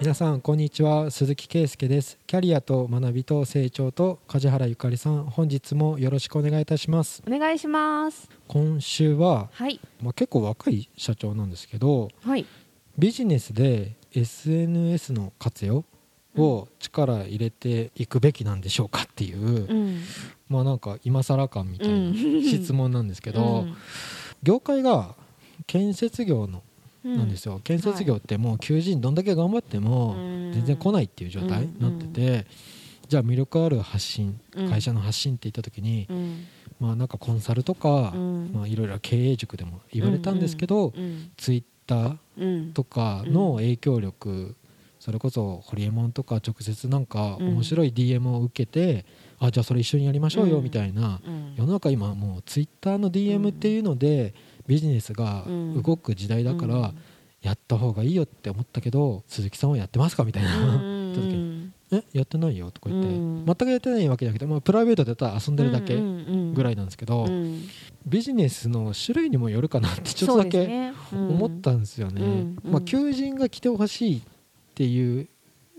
[0.00, 1.10] 皆さんこんにちは。
[1.10, 2.18] 鈴木圭介です。
[2.26, 5.24] キャリアと学びと成長と梶原ゆかりさん。
[5.24, 7.22] 本日もよろしくお願いいたします。
[7.28, 8.30] お願いします。
[8.48, 9.78] 今週は、はい。
[10.00, 12.46] まあ、結構若い社長なんですけどはい。
[12.96, 15.84] ビジネスで SNS の活用
[16.34, 20.00] を力入れていくべきなんでしょうかっていう、うん。
[20.48, 22.42] まあなんか今更感みたいなうん。
[22.42, 23.66] 質問なんですけど、
[24.42, 25.14] 業界が
[25.66, 26.69] 建設業のうん
[27.04, 30.52] なんですよ、建設業ってもう求人どんだけ頑張ってもうん。
[30.52, 32.46] 全然来ないっていう状態になってて、
[33.08, 34.70] じゃあ魅力ある発信うん。
[34.70, 36.44] 会社の発信って言った時に、うん。
[36.78, 38.12] まあなんかコンサルとか、
[38.66, 42.72] いろいろ経営塾でも言われたんですけど、うんツイッターうん。
[42.72, 44.56] とかの影響力、
[44.98, 47.48] それこそホリエモンとか直接なんかうん。
[47.54, 49.06] 面白い DM を受けて、
[49.38, 51.54] あじゃあそれ一緒にやりましょうよみたいな、うん。
[51.56, 54.34] 世の中今もうツイッターの DM っていうので
[54.70, 55.44] ビジネスが
[55.82, 56.94] 動く時代だから、うん。
[57.42, 60.24] やった方がいいよって思ったけど鈴木さんはやってますか？
[60.24, 61.12] みたいな、うん。
[61.12, 62.04] 言った時にえ？
[62.12, 63.46] やってないよとか言って、うん。
[63.46, 67.66] 全くやってないわけじゃなくて、まあ、プライベートでただ遊んでるだけぐらいいなんですけど、うん。
[68.06, 72.20] ビジネスの種類にもよるかなってちょっとだけ思ったんですよね。
[72.20, 72.58] うん。
[72.62, 72.72] うん。
[72.72, 74.22] まあ、求人が来てほしいっ
[74.74, 75.26] ていう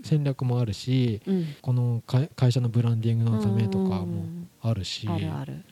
[0.03, 1.45] 戦略もあるしうん。
[1.61, 4.49] この会会社のブランディングのためとかもうん。
[4.63, 5.63] あるし、あるある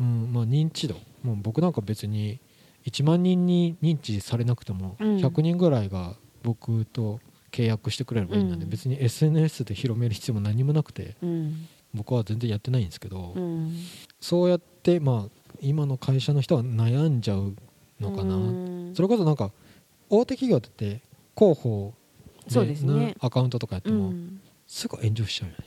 [0.00, 0.96] うんまあ、認知度。
[1.22, 2.40] もう僕なんか別に
[2.86, 5.16] 1万人に認知されなくてもうん。
[5.16, 8.70] 100人ぐらいが僕と契約してくれればいいので、うん。
[8.70, 11.66] 別に SNS で広める必要も何もなくてうん。
[11.94, 13.74] 僕は全然やってないんですけど、うん。
[14.20, 17.54] そうやってまあ今の会社の人は悩んじゃう
[18.00, 18.92] のかな、うん。
[18.94, 19.50] それこそなんか
[20.08, 21.00] 大手企業って
[21.36, 21.94] 広報
[22.46, 24.40] でアカウントとかやってもうん。
[24.66, 25.64] すぐ炎上しちゃうよね、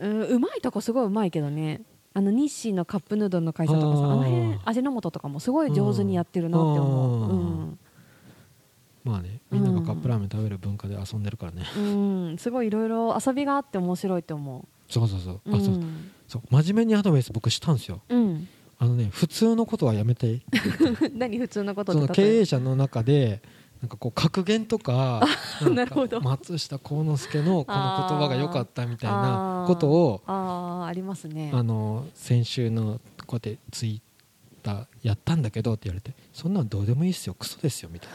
[0.00, 1.82] うんうまいとこすごいうまいけどね
[2.16, 7.30] あの日清のカップヌードルの会社とかさあの辺味の素とかもすごい上手にやってるなって思う。
[7.30, 7.78] うん。
[9.04, 11.80] まあねみんながカップラーメン食べる文化で遊んでるからね、う
[12.32, 12.38] ん。
[12.38, 15.40] すごいいろいろ遊びがあって面白いと思そうそうそう。
[15.44, 15.76] うあ、そうう。
[15.76, 16.42] んそう。
[16.50, 18.00] 真面目にアドバイス僕したんですよ。
[18.08, 18.48] うん。
[18.78, 20.40] あのね普通のことはやめて。
[21.12, 23.42] 何普通のこと経営者の中で
[23.82, 25.22] なんかこう格言とか
[26.20, 31.50] 松下幸之助のこの言葉が良かったみたいなことをありますね。
[31.52, 37.34] あの先週のこうやってツイッターやったんだけどって言われてそんなんどうでもいいっすよ。
[37.34, 38.14] クソですよみたいな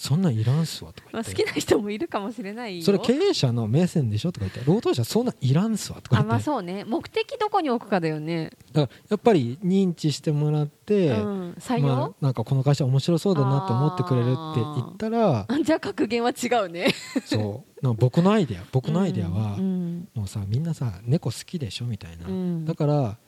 [0.00, 2.84] そんなんいらんっすわとかまあ、好きな人もいるかもしれないよ。
[2.86, 4.60] それ経営者の目線でしょとか言って。
[4.64, 6.26] 労働者そんなんいらんっすわとか言って。
[6.26, 6.84] あまあそうね。
[6.84, 16.94] 目的どこに置くかだよね、だからやっぱり認知してもらって、うん、採用、まあ、なんかこの会社面白そうだなって思ってくれるって言ったらあじゃあ格言は違うね。
[17.26, 17.94] そう。
[17.94, 20.08] 僕のアイデア僕のアイデアは、うん。
[20.14, 22.64] もうさみんなさ猫好きでしょみたいな、うん。
[22.64, 23.18] だから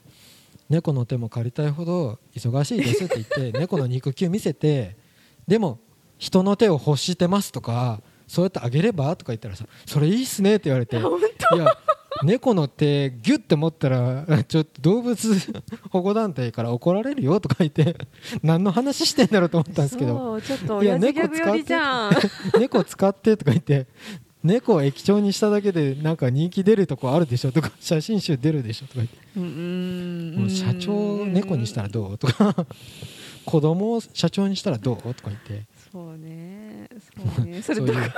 [0.70, 4.96] 猫の手も借りたいほど忙しいですって言って猫の肉球見せて
[5.46, 5.78] でも
[6.22, 11.76] 人の手を欲してますとかそうやってあげればとか言ったらさそれいいっすねって言われて本いや
[12.22, 15.36] 猫の手ギュッて持ったら ちょっと動物
[15.90, 17.96] 保護団体から怒られるよとか言って
[18.40, 20.16] 何の話してんだろうと思ったんですけど。
[20.16, 22.12] そうちょっといや親父ギャグ寄りじゃん。
[22.60, 23.88] 猫使ってとか言って
[24.44, 30.38] 猫を液晶にしただけでなんか人気出るとこあるでしょとか写真集出るでしょとか言って。
[30.38, 32.54] もう社長を猫にしたらどうとか。
[33.44, 36.88] 子供を社長にしたらどうとか言ってそうね。
[37.14, 37.60] そうね。
[37.60, 38.12] それどそういう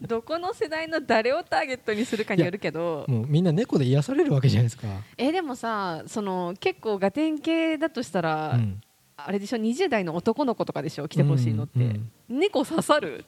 [0.08, 3.04] どこの世代の誰をターゲットにするかによるけど。
[3.06, 8.80] もうみんな猫で癒されるわけじゃないですか、えでもさその結構ガテン系だとしたら、うん。
[9.14, 11.06] あれでしょ？20代の男の子とかでしょ？
[11.06, 13.26] 来てほしいのって、うんうん猫刺さる？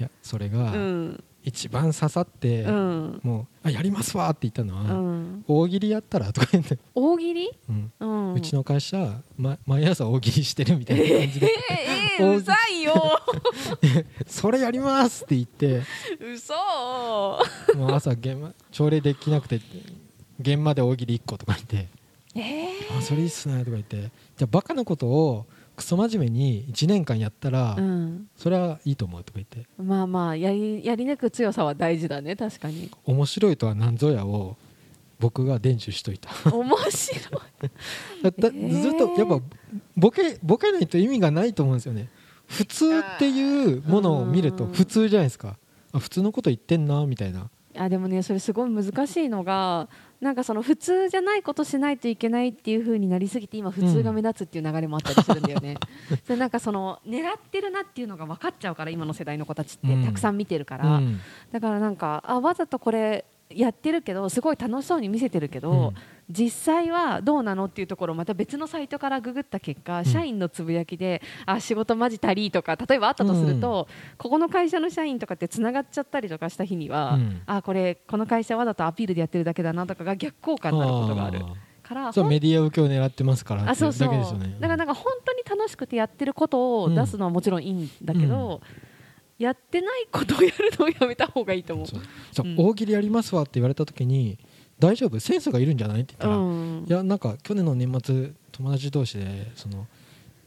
[0.00, 3.20] いやそれうがん一番刺さって、うん。
[3.22, 5.44] もうあやりますわって言ったのは、うん。
[5.46, 7.50] 大喜利やったらとか言って、大喜利？
[7.68, 7.92] うん。
[8.00, 8.34] うん。
[8.34, 11.52] うちの会社、ま、毎朝大喜利してるみたいな感じで、
[12.18, 12.94] えー、うざいよ。
[14.26, 15.82] それやりますって言って。
[16.20, 16.52] 嘘。
[17.76, 19.60] もう朝現場朝礼できなくて
[20.40, 21.88] 現場で大喜利1個とか言って。
[22.34, 23.96] えあそれいいっすねとか言って。
[24.36, 25.46] じゃあバカなことを
[25.76, 29.68] クソ真面目に1年間やったら、ーうん、それはいいと思うとか言って。
[29.80, 32.90] まあまあやりやり抜く強さは大事だね確かに。
[33.04, 34.56] 面白いとは何ぞやを
[35.18, 36.30] 僕が伝授しといた。
[36.50, 37.70] 面白い。
[38.22, 38.82] だだえー。
[38.82, 39.40] ずっとやっぱ
[39.96, 42.08] ボケボケないと意味がないと思うんですよね。
[42.46, 45.58] 普通っていうものを見るとうん普通じゃないですか。
[45.92, 47.50] あ普通のこと言ってんなみたいな。
[47.76, 49.88] あでもねそれすごい難しいのが
[50.20, 55.76] なんかその普通じゃないことしないといけないっていう風になりすぎて今普通が目立つっていう流れもあったりするんだよね、
[56.26, 61.20] でなんかその狙ってるなっていうのが分かっちゃうから今の世代の子たちってうんたくさん見てるから、うん。
[61.52, 65.94] だからなんかあわざとこれやってるけどすごい楽しそうに見せてるけど、うん
[66.28, 73.86] 実際はどうなのっていうところをまた別のサイトからググった結果、社員のつぶやきであ仕事マジ足りとか例えばあったとすると、
[74.18, 77.42] ここの会社の社員とかってつながっちゃったりとかした日には、うん。
[77.46, 81.40] あこれこの会社はわざとアピールでやってるだけだなとかが逆効果になることがある。
[81.42, 81.54] あ
[81.86, 84.08] からーそうメディア受けを狙ってますからあそうそう。
[84.08, 84.56] だね。
[84.58, 88.60] だからなんか本当に楽しくてやってることを出すのはもちろんいいんだけど、
[89.38, 91.86] やってないことをやるのをやめた方がいいと思う。
[91.86, 92.00] そう。
[92.32, 92.46] そう。
[92.48, 92.56] うん。
[92.58, 94.38] 大喜利やりますわって言われた時に
[94.78, 95.18] 大丈夫？
[95.20, 96.02] センスがいるんじゃない？
[96.02, 96.84] って言ったら、うん。
[96.86, 99.86] いやなんか去年の年末友達同士でその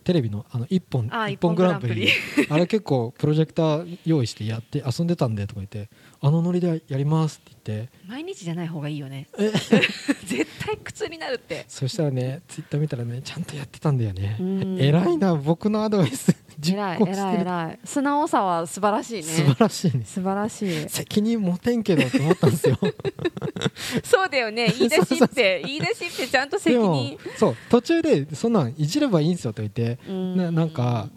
[0.04, 2.06] テレビのあの一本あ一本グランプリ。
[2.08, 2.12] 一
[2.50, 5.90] あれ結構プロジェクター用意してやって遊んでたんでとか言って
[6.22, 7.90] あのノリでやりますって言って。
[8.08, 9.28] 毎日じゃない方がいいよね。
[9.38, 9.50] え？
[10.26, 11.66] 絶対苦痛になるって。
[11.68, 14.38] そしたらねツイッター見たらねちゃんとやってたんだよね。
[14.40, 14.80] うん。
[14.80, 17.14] 偉いな僕のアドバイス実行してる。
[17.14, 19.24] 偉い偉い素直さは素晴らしいね。
[19.24, 20.04] 素晴らしいね。
[20.06, 20.90] 素晴らしい。
[20.90, 22.78] 責任持てんけどって思ったんですよ。
[24.04, 24.74] そうだよね。
[24.78, 27.18] 言い出しって言い出しってちゃんと責任。
[27.38, 30.38] そう途中でそんなんいじればいいんですよと言ってうん。
[30.38, 31.10] ななんか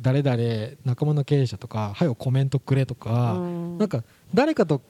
[0.00, 3.78] 誰々仲間の経営者とか「はよコメントくれ」とか、うん。
[3.78, 4.80] なんか誰かと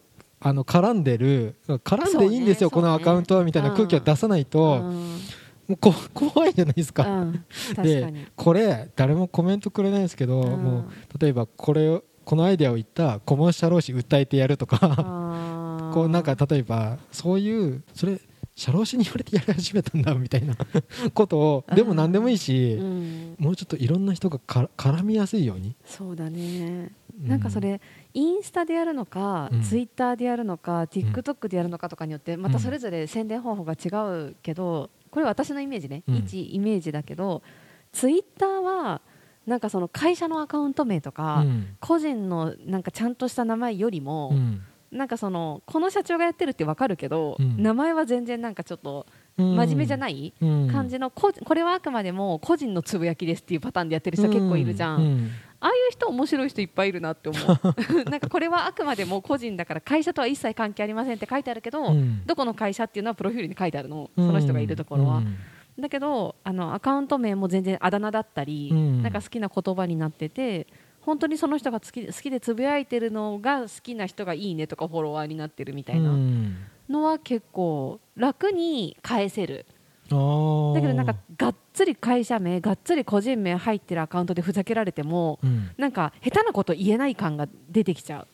[0.40, 2.74] あの絡んでる絡んでいいんですよ、ね。
[2.74, 5.20] このアカウントはみたいな空気を出さないと、うん
[5.68, 7.08] もうこ 怖いじゃないですか。
[7.08, 7.44] うん
[7.82, 8.26] でに。
[8.36, 10.62] これ誰もコメントくれないんですけど、うん。
[10.62, 15.90] もう例えばこれをこのアイデアを言った顧問社労士訴えてやるとか。
[15.92, 18.20] こうなんか例えばそういうそれ
[18.56, 20.54] 社労士に言われてやり始めたんだみたいな
[21.14, 23.36] ことをでも何でもいいし、うん。
[23.38, 26.92] もうちょっといろんな人がか絡みやすいように、そうだね。
[27.24, 27.80] うなんかそれ
[28.12, 29.62] インスタでやるのか、うん。
[29.62, 33.88] ツイッターでやるのか TikTok でやるのかとかによってまたそれぞれ宣伝方法が違
[34.28, 36.16] うけどこれ私のイメージね、うん。
[36.16, 37.44] 一イメージだけど
[37.92, 39.00] ツイッターは
[39.46, 41.76] なんかその会社のアカウント名とか、うん。
[41.78, 44.62] 個人のなんかちゃんとした名前よりも、うん。
[44.90, 47.62] なんかそのこの社長がやってるってわかるけど、うん。
[47.62, 49.06] 名前は全然なんかちょっと
[49.36, 50.32] 真真面目じゃないい
[50.72, 55.30] 感じのここれはあくまでも個人のつぶやきですっていうパターンでやってる人結構いるじゃん
[55.64, 58.04] ああいう人面白い人いっぱいいるなって思う。
[58.10, 62.22] なんかこれはあくまでも個人だから会社とは一切関係ありませんって書いてあるけど、うん。
[62.26, 64.10] どこの会社っていうのはプロフィールに書いてあるの？
[64.14, 65.38] その人がいるところは、うん。
[65.80, 69.02] だけどあのアカウント名も全然あだ名だったり、うん。
[69.02, 70.66] なんか好きな言葉になってて
[71.00, 76.56] 本当にその人が好き好きでつぶやいてるのが好きな人がいいねとかフォロワーになってるみたいなうん。
[76.90, 79.64] のは結構楽に返せる
[80.08, 85.70] だけどなんかがっつり会社名がっつり個人名入ってるアカウントでふざけられてもうん。
[85.78, 88.26] なんか下手なこと言えない感が出てきちゃう。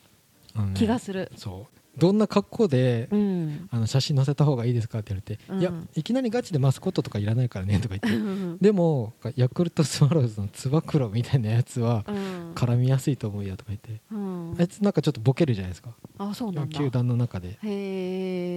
[0.59, 3.67] ね気がする、そうどんな格好でうん。
[3.71, 5.59] あの写真載せた方がいいですかって言われて、うん。
[5.59, 8.17] いやいきなりガチでマスコットとかいらないからねとか言って。
[8.17, 12.53] うんでもヤクルトスワローズのつば九郎みたいなやつはうん。
[12.55, 14.55] 絡みやすいと思うよとか言って、うん。
[14.59, 15.89] あいつなんかちょっとボケるじゃないですか。
[16.17, 16.77] あそうなんだ。
[16.77, 17.57] 球団の中で、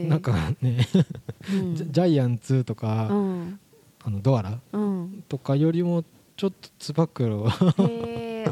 [0.08, 0.86] なんかね、
[1.52, 1.74] うん。
[1.76, 3.60] ジャイアンツとか、うん。
[4.04, 5.24] あのドアラうん。
[5.28, 6.04] とかよりも
[6.36, 7.48] ちょっとつば九郎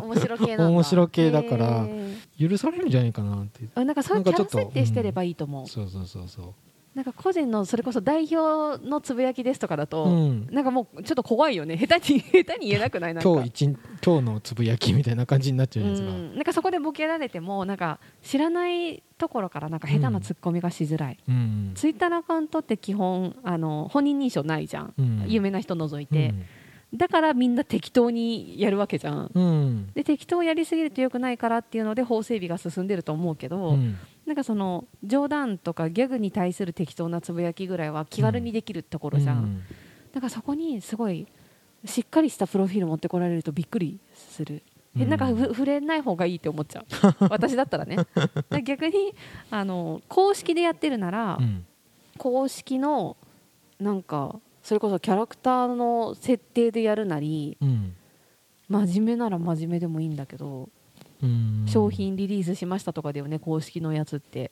[0.02, 0.67] 面白系だ。
[0.70, 6.55] 面白系だからへ許されるんじゃないかなってーあなんかそういうキャラなんかちょっと設定してればいいと思う、そうそうそうそう。
[6.94, 10.46] なんか個人のそれこそ代表のつぶやきですとかだと、うん。
[10.50, 11.75] なんかもうちょっと怖いよね。
[11.79, 13.14] 下手に 下手に言えなくない？
[13.14, 13.31] なんか。
[13.31, 16.34] 今日一日今日のつぶやきみたいな感じになっちゃうじゃないですか、うん。
[16.34, 25.25] なんかそこでボケられてもなんか知らないところからなんか下手なツッコミがしづらい、うんツイッターのアカウントって基本あの本人認証ないじゃん、うん。
[25.29, 26.34] 有名な人除いて、
[26.94, 29.31] だからみんな適当にやるわけじゃん。
[29.34, 29.43] うん。
[29.43, 33.96] うんで適当やりすぎると良くないからっていうので法整備が進んでると思うけど、うん。
[34.26, 39.62] なんかその冗談とかギャグに対する適当なつぶやきぐらいは気軽にできるところじゃん、うん。
[40.12, 41.26] だからそこにすごい
[41.84, 44.62] しっかりしたプロフィール持ってこられるとびっくりする。
[44.96, 45.08] えうん。
[45.08, 46.84] なんかふ触れない方がいいって思っちゃう。
[47.31, 47.96] 私だったらね。
[48.50, 49.14] で逆に
[49.50, 51.64] あの公式でやってるなら、うん。
[52.19, 53.17] 公式の
[53.81, 57.94] なんかそれこそキャラクターの設定でやるなりうん。
[58.69, 60.69] 真面目なら真面目でもいいんだけど、
[61.22, 61.66] うん。
[61.69, 64.50] 商品リリースしましたとかだよね公式のやつって。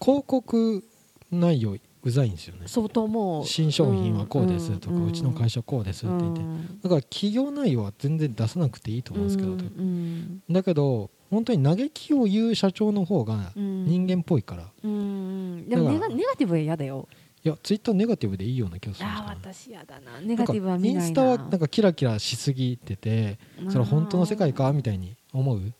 [0.00, 0.84] 広告
[1.32, 2.62] 内容うざいんですよね。
[2.66, 3.44] 相当もう。
[3.44, 6.80] 新商品はこうですとか、うちの会社社こうですって言って、うん。
[6.80, 9.60] だから企業内容は全然出さなくていいと思うんですけど、うん。
[9.60, 10.42] うん。
[10.48, 13.84] だけど本当に嘆きを言う社長の方がうん。
[13.86, 15.68] 人間っぽいから、いうん。
[15.68, 17.08] でもネガネガティブは嫌だよ
[17.48, 19.16] やツイッターネガティブでいいような気がするんで
[19.52, 20.20] す私嫌だな。
[20.20, 23.38] ネガティブは見ないインスタはなんかキラキラしすぎてて
[23.70, 25.72] それ本当の世界かみたいに思う。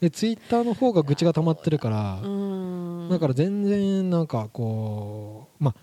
[0.00, 3.08] でツイッターの方が愚痴が溜まってるからうん。
[3.10, 5.74] だから全然なんかこうまあ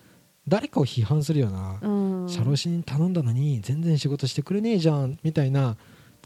[0.47, 2.29] 誰かを批判するようなうん。
[2.29, 5.77] 社労士に頼んだのに全然仕事してくれねえじゃんみたいな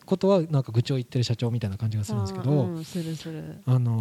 [0.06, 2.64] ことはなんか愚痴を言ってる社長みたいな感じがするんですけど、
[3.66, 3.96] あの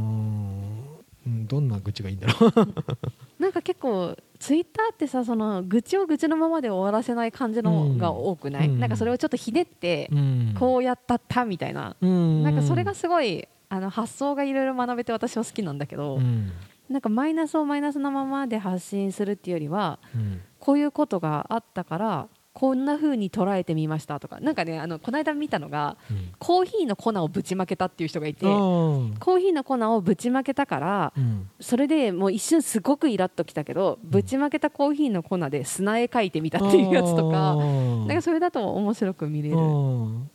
[1.07, 2.53] ーうん、どんな愚痴がいいんだろう。
[3.39, 8.81] なんか結構ツイッターってさその愚痴を愚痴のままで終わらせない感じのが多くない、うん。
[8.81, 10.55] なんかそれをちょっとひねって、うん。
[10.59, 12.43] こうやったったみたいな、うん。
[12.43, 16.51] なんかそれがすごいあの発想がいろいろ学べて私は好きなんだけど、うん。
[16.89, 20.41] なんかマイナスをマイナスのままで発信するっていうよりはうん。
[20.59, 26.33] こういうことがあったからこんな風に捉えてみましたとかなんかねあのこの間見たのがうん。
[26.39, 31.49] コーヒーの粉をぶちまけたっていう人がいてコーヒーの粉をぶちまけたからうん。
[31.61, 39.57] それでもう一瞬すごくイラッときたけどぶちまけたコーヒーの粉で砂絵描いてみたっていうやつとかなんかそれだと面白く見れる。
[39.57, 40.31] うん。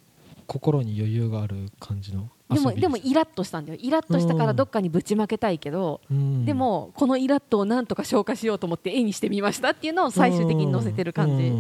[0.48, 3.80] 心に余裕がある感じの遊でもびでもイラッとしたんだよ。
[3.82, 6.46] イラッとしたからどっかにぶちまけたいけどうん。
[6.46, 11.52] でもこのイラッとをなんとか消化しようと思って絵にしてみましたっていうのを最終的に載せてる感じ。
[11.52, 11.56] だ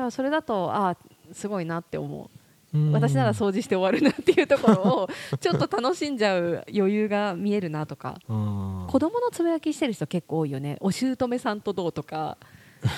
[0.06, 0.96] らそれだとああ
[1.32, 2.30] すごいなって思
[2.72, 2.78] う。
[2.78, 2.92] うん。
[2.92, 5.08] 私なら掃除して終わるなっていうところを
[5.40, 8.18] ちょっと楽しんじゃう余裕が見えるなとか。
[8.26, 10.76] 子供のつぶやきしてる人結構多いよね。
[10.80, 12.36] お姑さんとどうとか。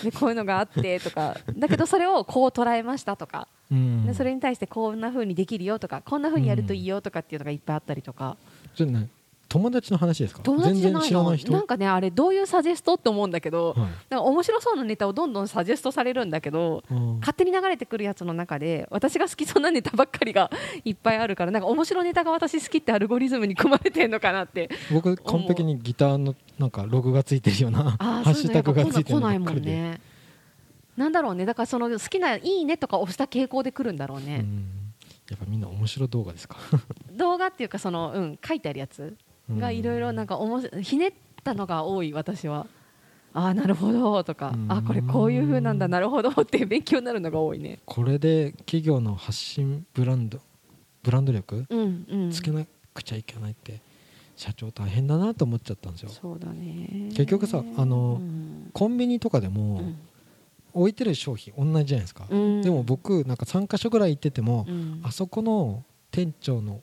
[0.02, 1.36] でこういうのがあってとか。
[1.56, 3.48] だけどそれをこう捉えましたとか。
[3.70, 4.06] うん。
[4.06, 8.36] でそれに対してこんな風にできるよとかこんな風にやるといいよとかっていうのがいっぱいあったりとか
[9.54, 10.42] 友達の話ですか？
[10.42, 11.00] 友達じゃないの？
[11.00, 11.52] 全然知らない人？
[11.52, 13.88] なんかねあれどういうサジェストって思うんだけどはい。
[14.10, 17.18] なんか面白そうなネタをどんどんサジェストされるんだけどうん。
[17.20, 20.50] 勝手に流れてくるやつの中で私が好きそうなネタばっかりが
[20.84, 30.00] いっぱいあるからなんか面白ネタが私好きってアルゴリズムに組まれてるのかなって僕完璧にギターのなんかログがついてるような あハッシュタグがついてるのばっかりで、
[30.96, 34.68] なんだろうねだからその好きな「いいね」とか押した傾向で来るんだろうね、うん。
[35.30, 36.56] やっぱみんな面白動画ですか？
[37.12, 39.16] 動画っていうかその、うん、書いてあるやつ
[39.50, 42.66] がいろいろなんかおもしひねったのが多い私は。
[43.32, 44.52] ああなるほどとか。
[44.54, 44.70] うん。
[44.70, 45.88] あこれこういう風なんだ。
[45.88, 47.80] なるほどって勉強になるのが多いね。
[47.84, 50.38] これで企業の発信ブランド
[51.02, 51.66] ブランド力？
[51.68, 52.30] うんうん。
[52.30, 53.80] つけなくちゃいけないって
[54.36, 56.10] 社長大変だなと思っちゃったんですよ。
[56.10, 57.08] そうだね。
[57.10, 58.70] 結局さあのうん。
[58.72, 59.98] コンビニとかでもうん。
[60.76, 62.60] 置いてる商品同じじゃないですか、うん。
[62.60, 65.00] でも僕なんか3か所ぐらい行ってても、うん。
[65.04, 66.80] あそこの店長の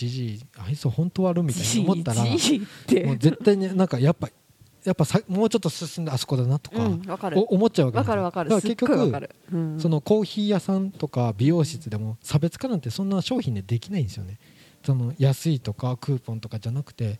[0.00, 4.28] じじいあいつ本当悪みたいに思ったらもう絶対になんかやっぱ
[4.84, 6.78] やっぱさもうちょっと進んであそこだなとか、
[7.34, 8.50] 思っちゃうわけわかるわかる。
[8.50, 9.12] 結局
[9.78, 14.38] そのコーヒー屋さんとか美容室でも差別化なんてそんな商品でできないんですよね。
[14.84, 17.18] その安いとかクーポンとかじゃなくてうん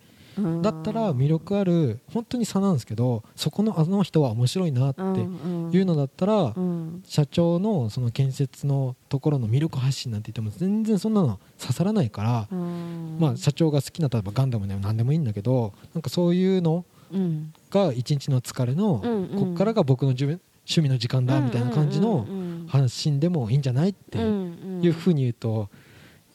[0.63, 7.03] だったら魅力ある本当に差なんですけどそこのあの人は面白いなっていうのだったらうん。
[7.07, 13.17] 社長のその建設のところの魅力発信なんて言っても全然そんなの刺さらないからうん。
[13.19, 17.53] まあ社長が好きな例えばガンダムでも何でもいいんだけどなんかそういうのうん。
[17.71, 19.01] が一日の疲れの
[19.37, 22.27] こっからが僕の自分趣味の時間だみたいな感じの
[22.69, 25.69] 発信でもいいんじゃないっていうふうに言うと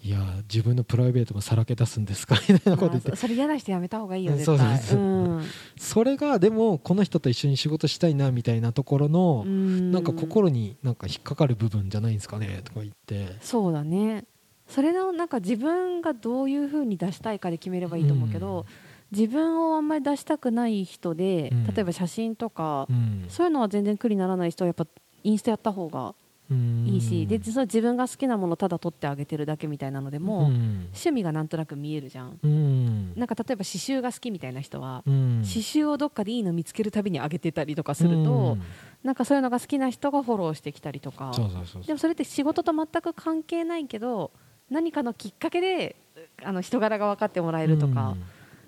[0.06, 2.36] いや自分のプライベートもさらけ出すんですか？
[2.48, 3.10] みたいなこと言って。
[3.10, 4.78] そそれ嫌な人やめた方がいいようん絶対。
[4.78, 5.00] そうそう
[5.40, 5.44] ん。
[5.80, 9.92] それがでもこの人と一緒に仕事したいなみたいなところのうん。
[9.92, 12.62] なんか心になんか引っかかる部分じゃないんですかね？
[12.64, 13.36] とか言って。
[13.42, 14.26] そうだね。
[14.68, 18.68] それのなんか自分がどういうふうに出したいかで決めればいいと思うけど、
[19.12, 21.66] 自分をあんまり出したくない人で、うん。
[21.66, 23.26] 例えば写真とか、うん。
[23.28, 24.86] そういうのは全然苦にならない人はやっぱ
[25.24, 26.14] インスタやった方が
[26.52, 30.88] いいし、で実は自分が好きなものをただ撮ってあげてるだけみたいなのでも、うん。
[30.94, 32.40] 趣味がなんとなく見えるじゃん。
[32.42, 33.14] うん。
[33.16, 35.42] なんか例えば刺繍が好きみたいな人は、うん。
[35.42, 38.58] 刺繍をどっかでいいの見つけるたびに上げてたりとかすると、
[39.04, 41.32] なんかそういうのが好きな人がフォローしてきたりとか。
[41.34, 44.32] そうそうそうでもそれって仕事と全く関係ないけど
[44.70, 45.96] 何かのきっかけで
[46.44, 48.16] あの人柄が分かってもらえるとか、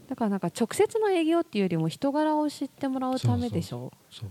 [0.09, 3.91] だからなんか直接の営業っていうよりも人柄を知ってもらうためでしょ。
[4.09, 4.29] そう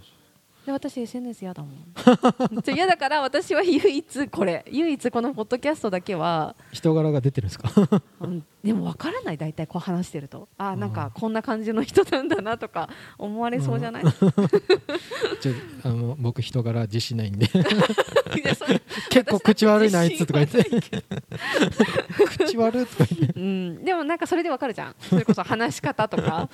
[0.66, 1.72] で私 SNS 嫌だもん。
[2.62, 4.64] ちょ嫌だから私は唯一これ。
[4.68, 7.70] 唯一このポッドキャストだけは、人柄が出てるんですか？
[8.20, 8.44] うん。
[8.64, 10.48] でも分からない大体こう話してると。
[10.58, 10.88] あーなん。
[10.88, 14.02] うんかこんな感じの人なんだなとか思われそうじゃない、
[15.40, 15.52] ちょ
[15.84, 17.46] あの僕人柄自信ないんで。
[17.46, 17.48] い
[18.44, 18.75] やそれ
[19.10, 20.64] 結構口悪いなあいつとか言って。
[22.38, 24.94] 口悪いとか言ってうん、でもなんかそれでわかるじゃん。
[25.00, 26.48] それこそ話し方とか。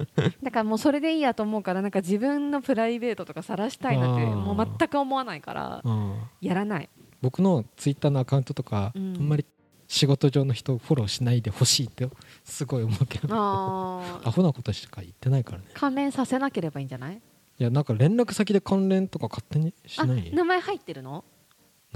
[0.42, 6.88] だからもうそれでいいやと思うからなんか自分のプライベートとか晒したいなってもう全く思わないからうんやらない。
[7.20, 9.14] 僕のツイッターのアカウントとか、うん。
[9.16, 9.44] あんまり
[9.88, 12.08] 仕事上の人をフォローしないでほしいって
[12.44, 13.28] すごい思うけど。
[13.34, 15.64] あ アホなことしか言ってないからね。
[15.74, 17.20] 関連させなければいいんじゃない？
[17.60, 21.24] いやなんか連絡先で関連とか勝手にしあない名前入ってるの？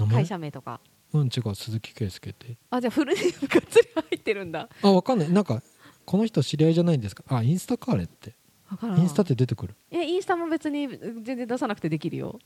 [0.09, 0.79] 会社名とか。
[1.13, 2.57] うん違う鈴木圭介って。
[2.71, 4.67] あじゃあフルネームがっつり入ってるんだ。
[4.81, 5.31] あわかんない。
[5.31, 5.61] なんか
[6.05, 7.23] この人知り合いじゃないんですか？
[7.27, 8.33] あインスタかあれって。
[8.97, 9.75] インスタって出てくる？
[9.91, 12.39] えインスタも別に全然出さなくてできるよ。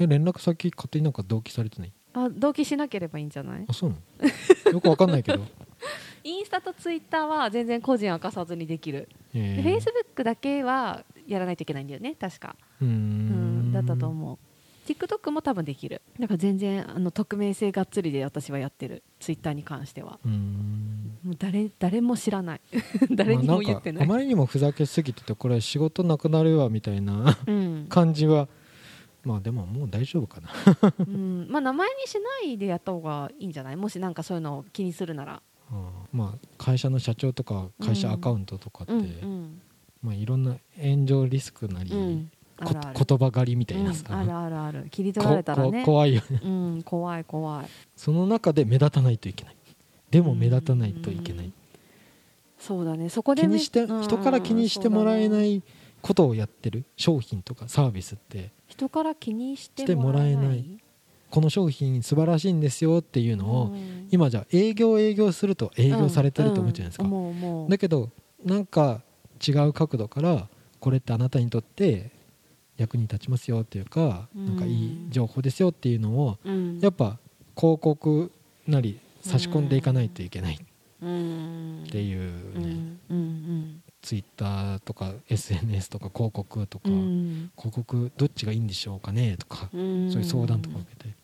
[0.00, 1.92] え連絡先勝手になんか同期されてない？
[2.14, 3.64] あ同期しなければいいんじゃない？
[3.68, 3.96] あそうな
[4.66, 4.72] の？
[4.72, 5.44] よくわかんないけど。
[6.24, 9.08] インスタとツイッターは全然個人明かさずにできる。
[9.34, 14.38] えで Facebook だけはやらないといけないんだよね確か、うんだったと思う
[14.86, 16.02] TikTok も多分できる。
[16.18, 19.02] だから全然あの匿名性がっつりで私はやってる。
[19.20, 20.18] Twitter に関しては。
[20.24, 22.60] もう誰誰も知らない。
[23.10, 27.86] 誰にも言ってない,、まああまりにもふざけすぎててこれ仕事なくなるわみたいなうん。
[27.88, 28.48] 感じは
[29.24, 30.50] まあでももう大丈夫かな。
[30.98, 32.14] うん、まあ名前にし
[32.44, 33.76] ないでやった方がいいんじゃない？
[33.76, 39.60] もしなんかそういうのを気にするなら、うんまあ会社の社長とか会社アカウントとかって、うんうん。
[40.02, 41.90] まあいろんな炎上リスクなり、
[42.60, 44.88] 言葉狩りみたいなさ、うんあるあるある。
[44.90, 45.80] 切り取られたらこね。
[45.80, 46.40] こ怖いよね。
[46.44, 47.66] うん、怖い怖い。
[47.96, 49.56] その中で目立たないといけない。
[50.10, 51.52] でも目立たないといけない、
[52.58, 53.08] そうだね。
[53.08, 55.62] そこでね気にしてうん人から気にしてもらえない
[56.00, 56.84] ことをやってる。
[56.96, 58.50] 商品とかサービスって。
[58.68, 60.78] 人から気にしてもらえない？
[61.30, 64.08] この商品素晴らしいんですよっていうのを、うん。
[64.12, 67.04] 今じゃあ営業営業すると営業されてると思うじゃないですか、
[67.68, 68.10] だけど
[68.44, 69.00] なんか
[69.44, 70.46] 違う角度から
[70.78, 72.12] これってあなたにとって
[72.76, 74.46] 役に立ちますよっていうか、うん。
[74.46, 76.80] なんかいい情報ですよっていうのをうん。
[76.80, 77.18] やっぱ
[77.56, 78.32] 広告
[78.66, 80.58] なり差し込んでいかないといけないっ
[81.02, 81.86] うん。
[81.90, 82.62] ていううん。
[82.62, 83.82] ね、うん。
[84.02, 90.10] ツイッターとか SNS とか広告とか、広告どっちがいいんでしょうかねとか、うん。
[90.10, 91.14] そういう相談とか受けて、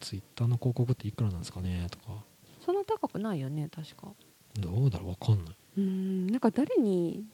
[0.00, 2.24] ツイッターの広告っていくらなんですかねとか。
[2.64, 4.12] そんな高くないよね確か。
[4.58, 5.54] どうだろうわかんない。
[5.76, 6.26] うん。
[6.26, 7.24] なんか誰に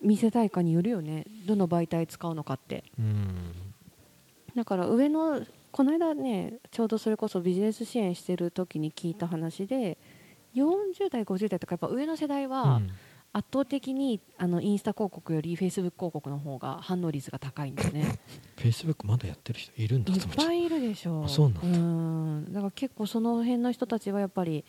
[0.00, 1.24] 見せたいかによるよね。
[1.46, 2.84] どの媒体使うのかって。
[2.98, 3.52] うん。
[4.54, 9.98] だから上のこの間ねちょうどそれこそビジネス支援してる時に聞いた話で
[10.54, 12.90] 40代50代とかやっぱ上の世代はうん。
[13.32, 18.18] 圧倒的にあのインスタ広告よりフェイスブック広告の方が反応率が高いんですね。
[18.56, 21.78] Facebook まだやってる人いるんだいっぱいいるでしょあそうなんだ。
[21.78, 22.52] ん。
[22.54, 24.64] だから結構その辺の人たちはやっぱり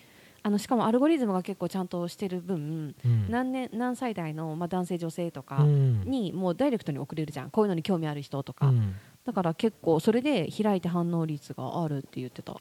[0.48, 3.30] あのしかもアルゴリズムが結構ちゃんとしてる分、うん。
[3.30, 6.04] 何年何歳代の、まあ、男性女性とうかん。
[6.04, 7.50] にもうダイレクトに送れるじゃん。
[7.50, 8.96] こういうのに興味ある人とか、うん。
[9.26, 12.56] だから結構それで開いて反応率があるって言ってた、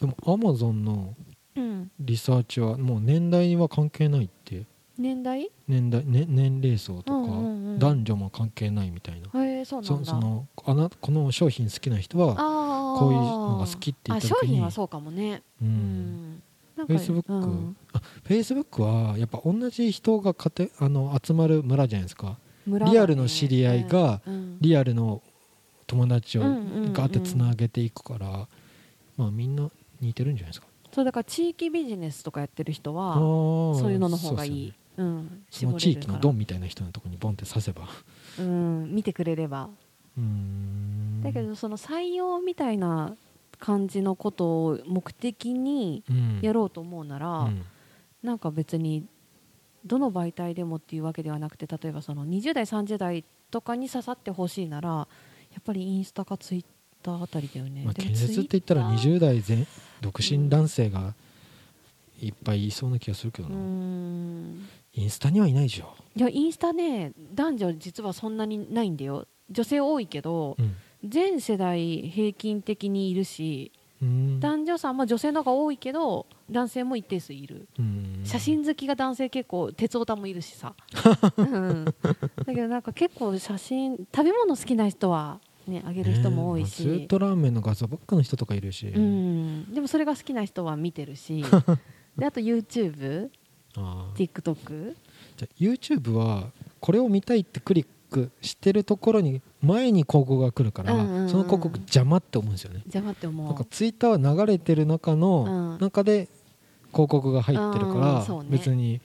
[0.00, 1.14] でも Amazon の
[1.54, 4.64] うん、リサーチはもう年代は関係ないって。
[4.96, 5.50] 年代？
[5.66, 7.28] 年代、ね、年齢層とか、
[7.78, 9.28] 男女も関係ないみたいな。
[9.32, 9.64] うなんだ。
[9.64, 12.36] そそのあなこの商品好きな人は
[12.98, 15.42] こういうのが好きって言あった時に商品はそうかもね。
[15.60, 15.64] う
[16.88, 17.76] うんんなんか Facebook、うん。
[17.92, 22.36] あ Facebook はやっぱ同じ人がかてあの集まる村じゃないですか。
[22.66, 22.78] ね。
[22.90, 24.58] リアルの知り合いがうん。
[24.60, 25.22] リアルの
[25.86, 28.48] 友達をうんうんうんガーってつなげていくから、
[29.16, 30.66] まあみんな似てるんじゃないですか。
[30.92, 37.88] そうだから地域ビジネスとかやってる人はそそういうのの方がいい、うん、その地域のドン、ンみたいな人のところにボンって刺せば。
[38.38, 39.70] うん、見てくれれば。
[40.18, 41.22] うーん。
[41.22, 43.14] だけどその採用みたいな
[43.62, 46.40] 感じのことを目的にうん。
[46.42, 47.62] やろうと思うなら、うん。
[48.24, 49.06] なんか別に
[49.84, 55.06] どの媒体でもっていうわけではなくて例えばその20代30代とかに刺さってほしいならや
[55.60, 56.64] っぱりインスタかツイッ
[57.02, 59.66] ターあたりだよね、まあ、建設って言ったら Twitter 20代前
[60.00, 61.14] 独身男性が
[62.20, 64.68] いっぱいいそうな気がするけどうな、ん。
[64.94, 69.26] インスタにはいないでしょ、いやインスタね男女実はそんなにないんだよ。
[69.50, 74.40] 女性多いけどうん全世代平均的にいるしうん。
[74.40, 77.68] 男女差も女性の方が多いけど男性も一定数いる。
[77.78, 78.22] うん。
[78.24, 80.74] 写真好きが男性結構鉄オタもいるしさ、
[81.36, 81.92] うん、だ
[82.46, 91.44] けどなんか結構写真食べ物好きな人はねあげる人も多いし、ねえまあずっとラーメンの画像ばっかの人とかいるし、うん、でもそれが好きな人は見てるし。
[92.16, 93.30] であと YouTubeTikTok
[95.36, 101.28] じゃあ YouTube はこれを見たいってクリックしてるところに前に広告が来るから、うんうんうん。
[101.28, 102.80] その広告邪魔って思うんですよね。
[102.84, 103.46] 邪魔って思う。
[103.46, 105.84] なんかツイッターは流れてる中のうん。
[105.84, 106.28] 中で
[106.92, 107.98] 広告が入ってるか
[108.28, 109.00] ら、別に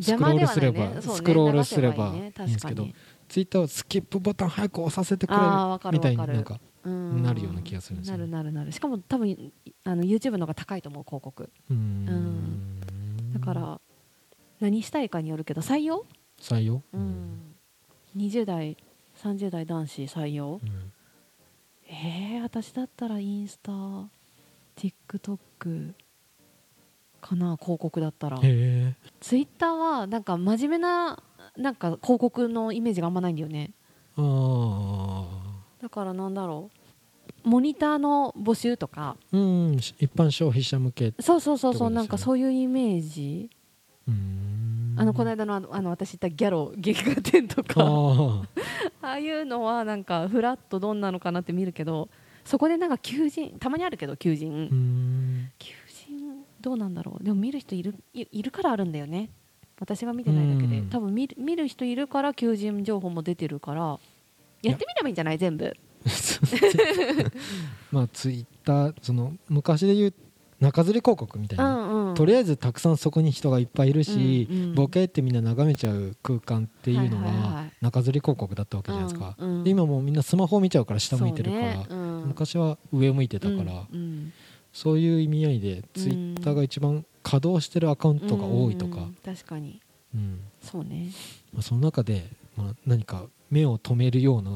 [0.00, 1.02] ス邪クロールすれば、ねね。
[1.02, 2.94] スクロールすればいいんですけど、ね
[3.28, 5.36] ツイッターはスキップボタン早く押させてくれ
[5.90, 7.22] みたいになんかうん。
[7.22, 8.26] なるような気がするんですよね。
[8.26, 8.72] なるなるなる。
[8.72, 9.52] しかも多分
[9.84, 11.50] あの YouTube の方が高いと思う広告。
[11.70, 12.80] うーん。
[13.34, 13.80] だから
[14.60, 16.06] 何したいかによるけど採用、
[16.40, 17.55] 採用、うん、
[18.16, 18.76] 20代
[19.22, 20.60] 30代男子採用？
[20.62, 20.92] うん。
[21.88, 23.72] えー、私だったらインスタ
[24.76, 25.92] TikTok
[27.20, 28.38] かな広告だったら。
[28.40, 28.46] ツ
[29.36, 31.22] イッターはなんか真面目な
[31.56, 33.72] なんか広告のイメージがあんまないんだよね。
[34.16, 36.70] ああだからなんだろ
[37.44, 37.48] う。
[37.48, 39.16] モニターの募集とか。
[39.32, 41.14] うん一般消費者向け。
[41.20, 43.50] そうそうそうそう、なんかそういうイメージ。
[44.08, 44.45] うーん
[44.96, 48.42] あのこの間のあのあの私言ったギャロ劇画展とあかー。
[49.02, 52.08] ああいうのはなんかフラッとどんなのかなって見るけど
[52.44, 57.24] そこでなんか求人たまにあるけど求人、求人どうなんだろう。
[57.24, 59.30] でも見る人いるいいるからあるんだよね。
[59.78, 60.88] 私が見てないだけで、うん。
[60.88, 63.98] 多分見る見る人いるから求人情報も出てるから。
[64.62, 64.74] や。
[64.74, 65.38] ってみればいいんじゃない？
[65.38, 65.76] 全部。
[67.92, 70.14] まあツイッターその昔で言う
[70.60, 72.14] 中吊り広告みたいうな、んうん。
[72.14, 74.74] とりあえずたくさんそこに人がいっぱいいるし、うんうん。
[74.74, 77.72] ボケってみんな眺めちゃう空間っていうのはいはいははい。
[77.80, 79.64] 中吊り広告だったわけじゃないですか、うんうん。
[79.64, 81.86] で今もうみんなスマホを見ちゃうから下向いてるから、ね。
[81.88, 82.24] うん。
[82.28, 84.32] 昔は上向いてたから、うん
[84.72, 89.80] そういう意味合いでツイッターが一番稼働してるアカウントが多いとか、うん確かに。
[90.14, 90.40] うん。
[90.60, 91.12] そうね。
[91.54, 92.26] まあ、その中で、
[92.58, 94.50] まあ、何か目を留めるような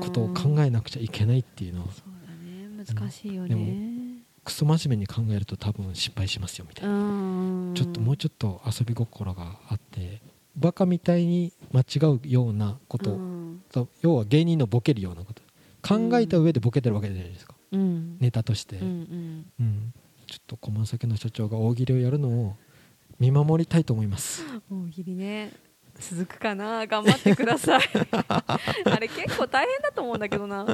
[0.00, 2.84] ことを考えなくちゃいけないっていうのは、そうだね。
[3.00, 3.60] 難しいよでね
[4.48, 7.74] クソ真面目に考えると多分失敗しますよみたいな、うん。
[7.74, 10.22] ちょっともうちょっと遊び心があって
[10.56, 11.84] バカみたいに間違
[12.14, 13.18] うようなこと、
[14.00, 15.42] 要は芸人のボケるようなこと。
[15.80, 18.18] 考えた上でボケてるわけじゃないですか、うん。
[18.18, 19.46] ネタとして、うんうん。
[19.60, 19.94] うん。
[20.26, 22.56] ちょっと小間先の社長が大喜利をやるのを
[23.20, 24.42] 見守りたいと思います。
[24.70, 25.52] 大喜利ね。
[26.00, 26.86] 続くかな？
[26.86, 27.82] 頑張ってください。
[28.26, 30.64] あれ結構大変だと思うんだけどな。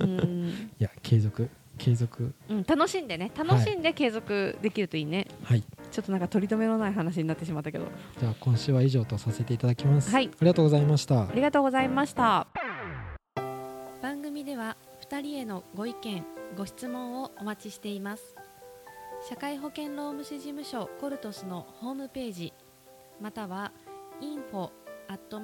[0.00, 2.32] うん、いや継続継続。
[2.48, 3.30] うん、楽しんでね。
[3.36, 5.62] 楽しんで継続できるといいね、はい。
[5.90, 7.86] ちょっとなんか取り留めのない話になってしまったけど。
[8.18, 10.28] じゃあ今週は以上とさせていただきます、はい。
[10.32, 11.22] ありがとうございました。
[11.22, 12.46] ありがとうございました。
[14.02, 14.76] 番組では
[15.08, 16.24] 2人へのご意見
[16.56, 18.36] ご質問をお待ちしています。
[19.28, 22.52] 社会保険労務士事務所コルトスのホームページ
[23.20, 23.72] または
[24.20, 24.70] info
[25.08, 25.40] アット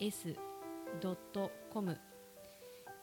[0.00, 1.96] sr.com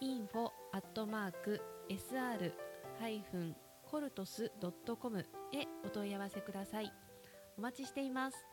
[0.02, 2.54] info アットマーク sr
[3.00, 3.56] ハイフン
[3.90, 6.92] コルトスドットコムへお問い合わせください。
[7.58, 8.53] お待ちしています。